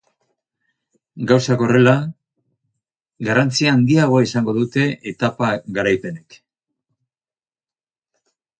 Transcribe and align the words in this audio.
Gauzak 1.31 1.61
horrela, 1.65 1.93
garrantzi 3.29 3.69
handiagoa 3.73 4.23
izango 4.29 4.57
dute 4.57 4.87
etapa 5.15 5.51
garaipenek. 5.79 6.41